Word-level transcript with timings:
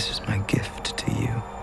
This 0.00 0.12
is 0.12 0.26
my 0.26 0.38
gift 0.38 0.96
to 0.96 1.12
you. 1.12 1.59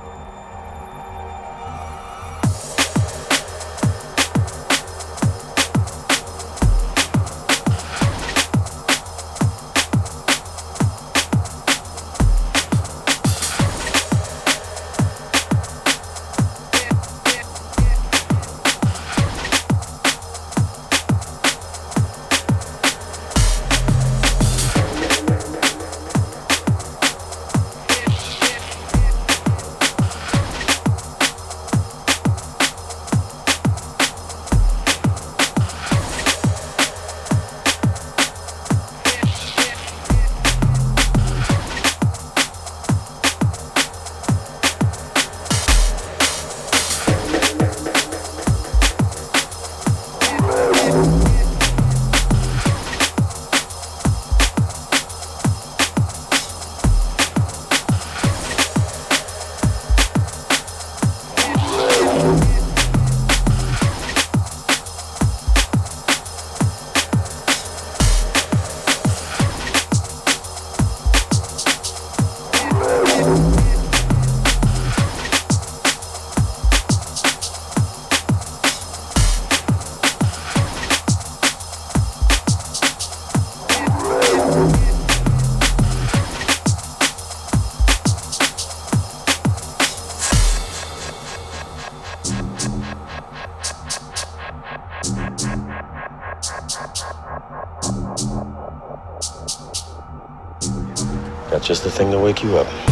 Just 101.68 101.84
the 101.84 101.92
thing 101.92 102.10
to 102.10 102.18
wake 102.18 102.42
you 102.44 102.58
up. 102.58 102.87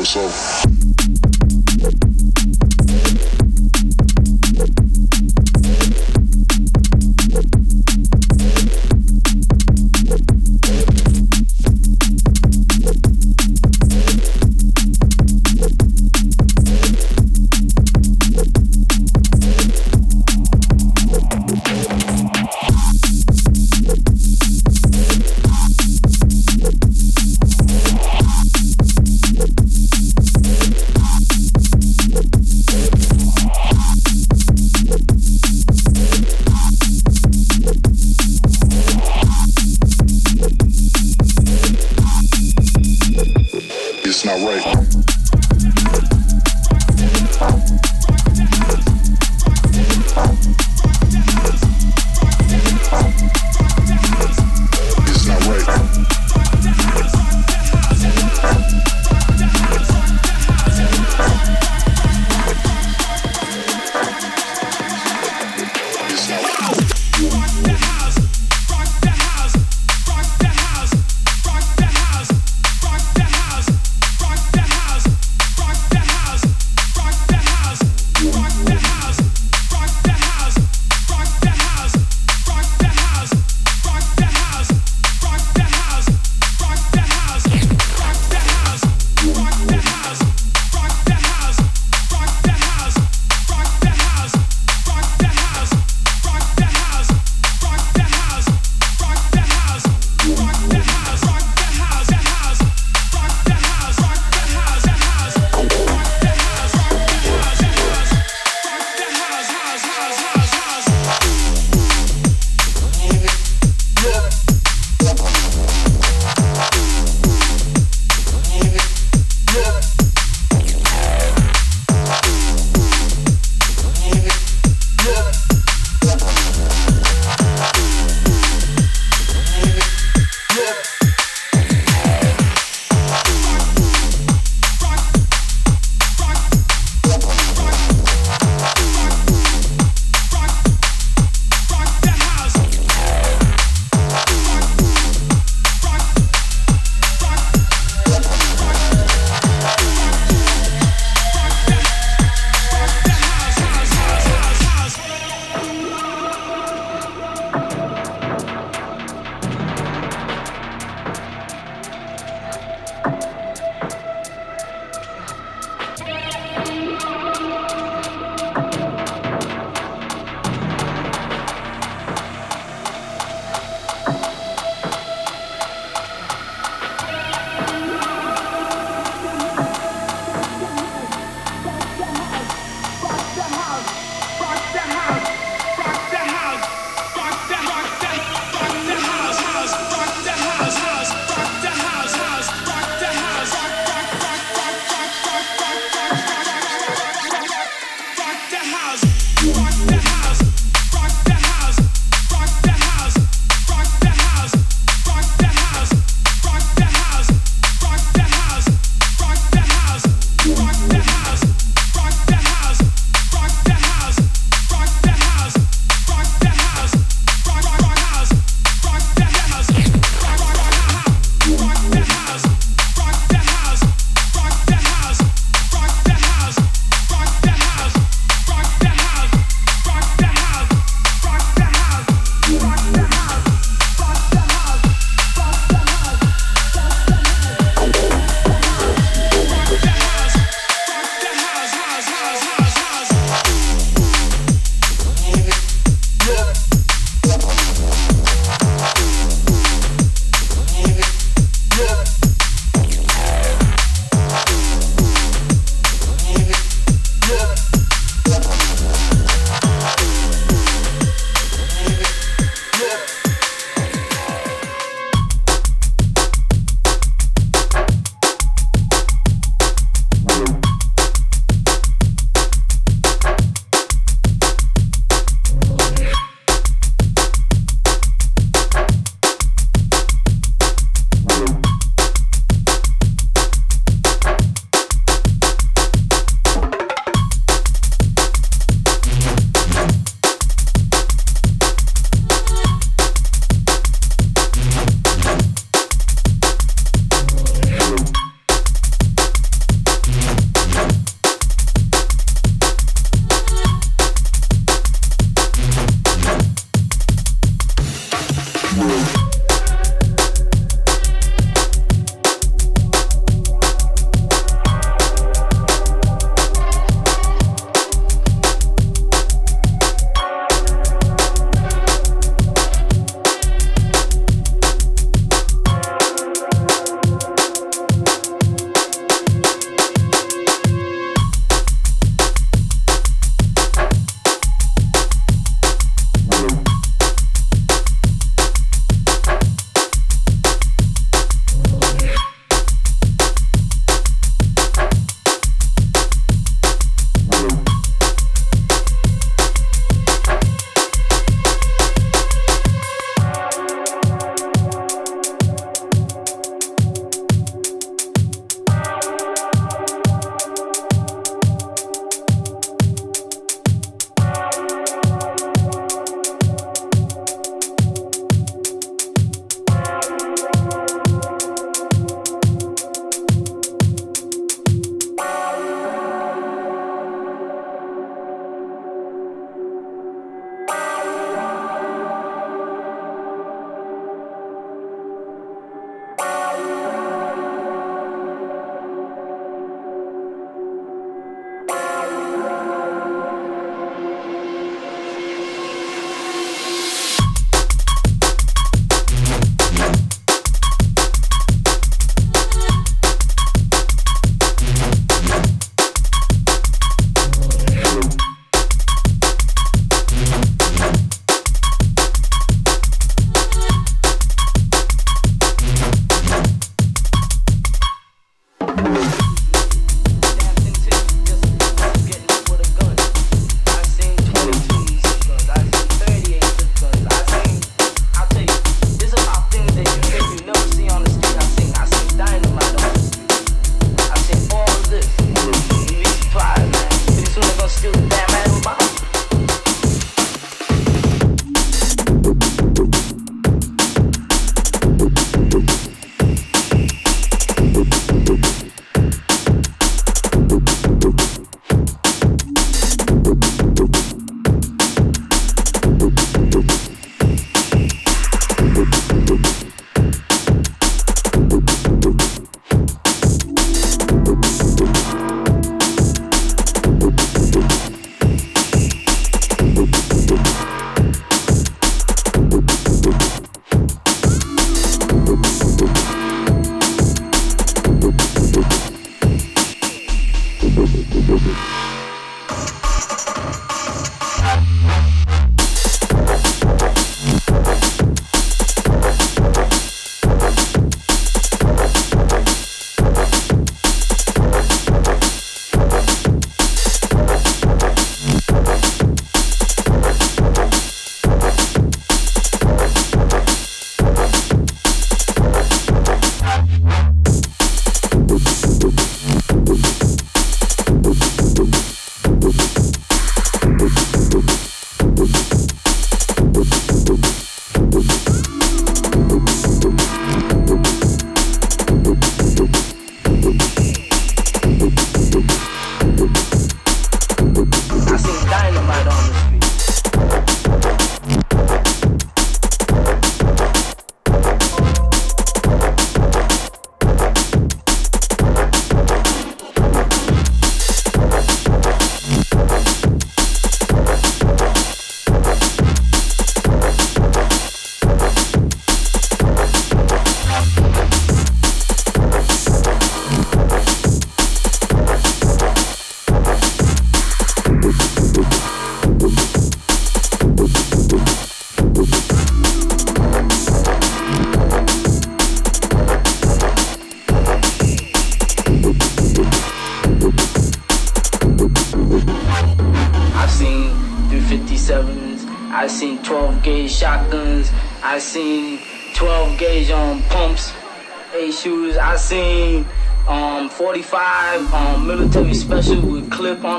Right 0.00 0.39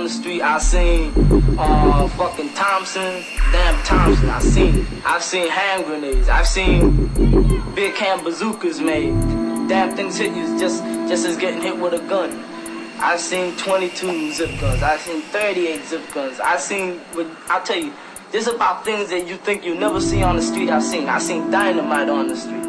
on 0.01 0.07
the 0.07 0.13
street. 0.13 0.41
I 0.41 0.57
seen 0.57 1.13
uh 1.59 2.07
fucking 2.09 2.53
Thompson, 2.53 3.23
damn 3.51 3.83
Thompson. 3.83 4.29
I 4.29 4.39
seen 4.39 4.87
I've 5.05 5.23
seen 5.23 5.47
hand 5.47 5.85
grenades. 5.85 6.27
I've 6.27 6.47
seen 6.47 7.07
big 7.75 7.93
hand 7.93 8.23
bazookas 8.23 8.79
made. 8.79 9.13
Damn 9.69 9.95
things 9.95 10.17
hit 10.17 10.35
you 10.35 10.57
just 10.57 10.83
just 11.07 11.27
as 11.27 11.37
getting 11.37 11.61
hit 11.61 11.77
with 11.77 11.93
a 11.93 11.99
gun. 12.07 12.31
I've 12.97 13.19
seen 13.19 13.55
22 13.57 14.33
zip 14.33 14.59
guns. 14.59 14.81
I've 14.81 15.01
seen 15.01 15.21
38 15.21 15.85
zip 15.85 16.13
guns. 16.13 16.39
I've 16.39 16.61
seen, 16.61 17.01
I'll 17.47 17.63
tell 17.63 17.79
you, 17.79 17.91
this 18.31 18.45
about 18.45 18.85
things 18.85 19.09
that 19.09 19.27
you 19.27 19.37
think 19.37 19.65
you 19.65 19.73
never 19.73 19.99
see 19.99 20.21
on 20.21 20.35
the 20.35 20.41
street. 20.41 20.69
I've 20.69 20.83
seen. 20.83 21.09
I've 21.09 21.23
seen 21.23 21.49
dynamite 21.49 22.09
on 22.09 22.27
the 22.27 22.35
street. 22.35 22.63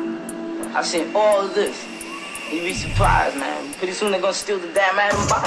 I've 0.74 0.86
seen 0.86 1.14
all 1.14 1.40
of 1.44 1.54
this. 1.54 1.76
You'd 2.52 2.64
be 2.64 2.74
surprised, 2.74 3.38
man. 3.38 3.72
Pretty 3.78 3.94
soon 3.94 4.10
they're 4.10 4.20
gonna 4.20 4.34
steal 4.34 4.58
the 4.58 4.68
damn 4.74 4.98
atom 4.98 5.26
bomb. 5.26 5.42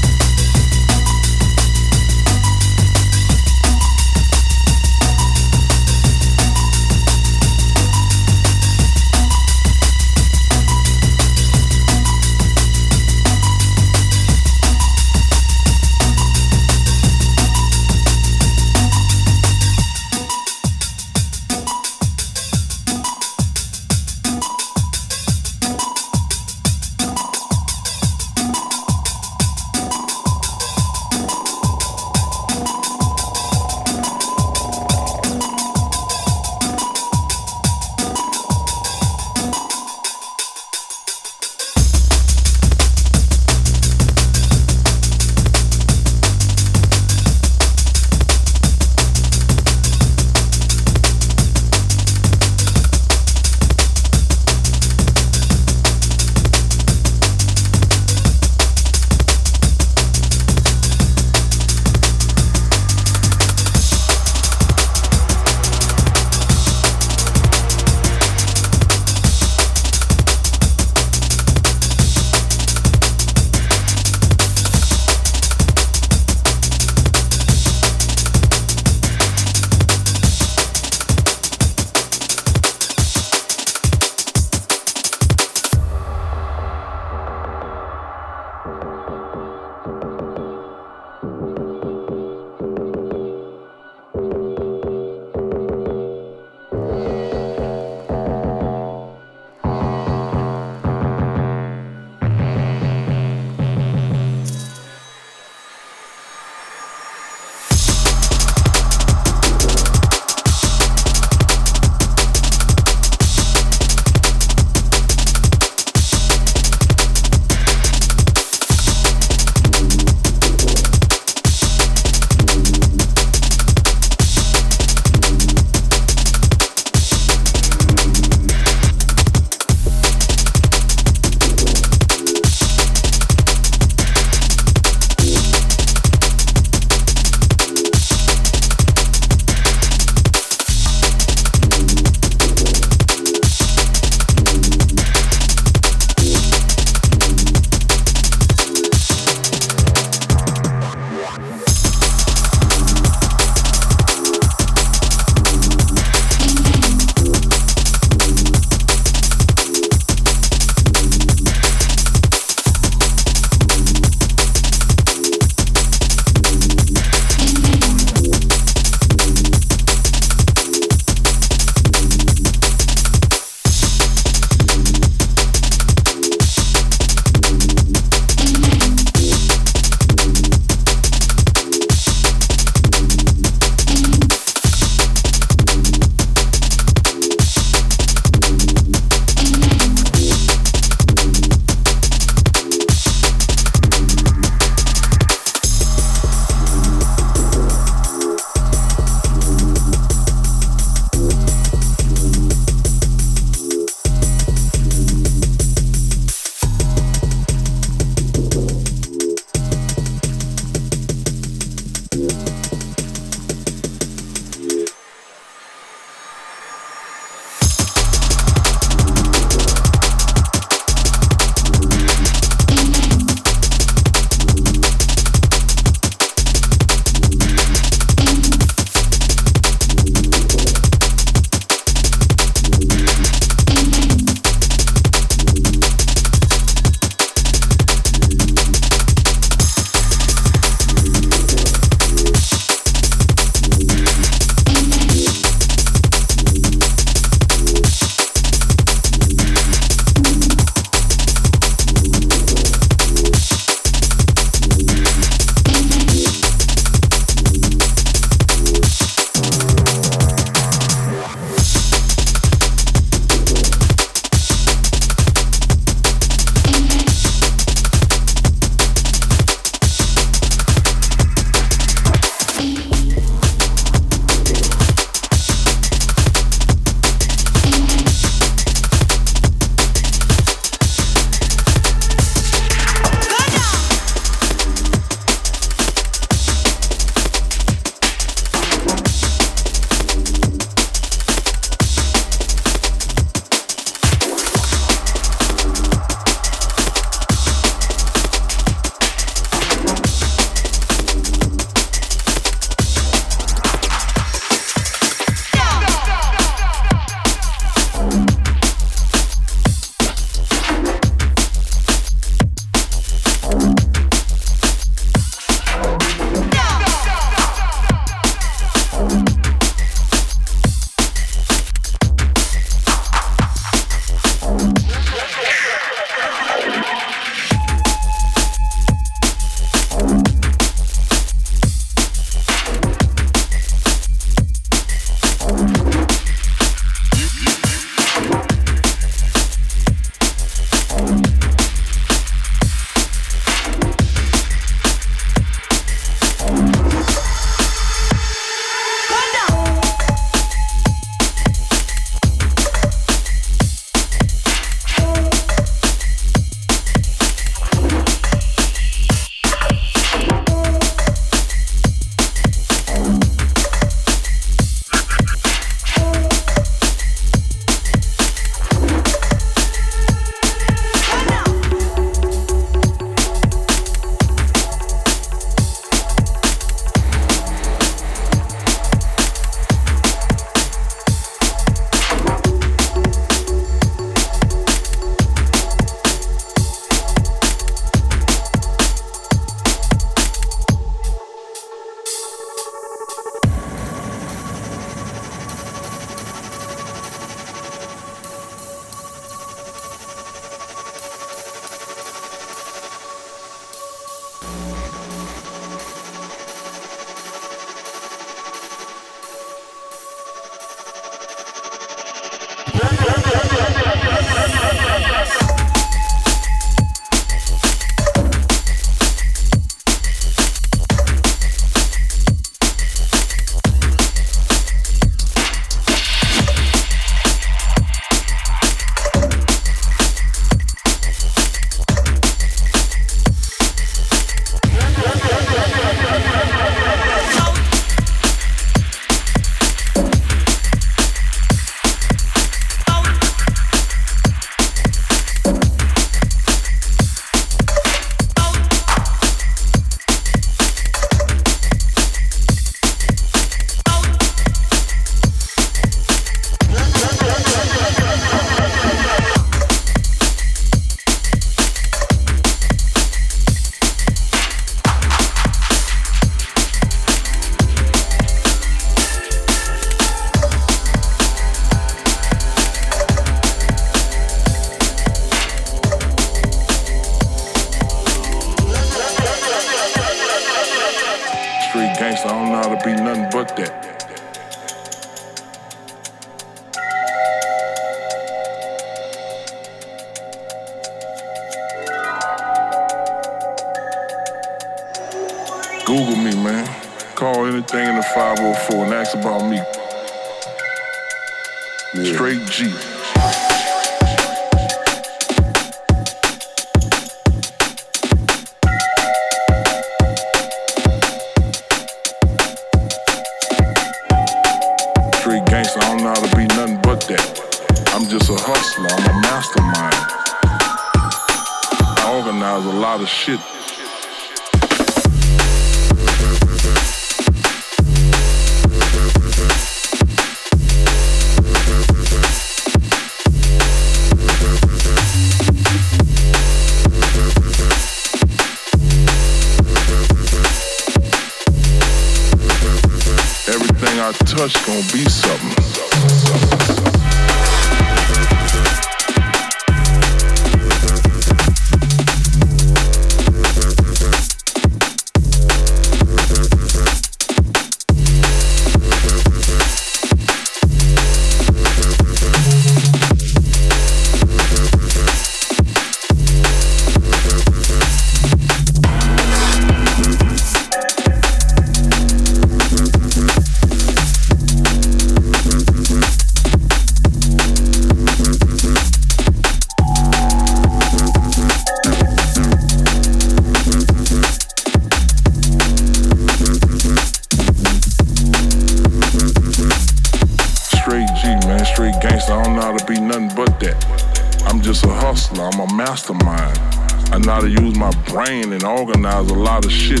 shit. 599.70 600.00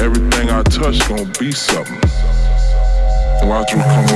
Everything 0.00 0.48
I 0.50 0.62
touch 0.62 1.08
gonna 1.08 1.26
be 1.38 1.52
something. 1.52 2.00
Watch 3.46 3.70
them 3.72 3.82
come 3.82 4.13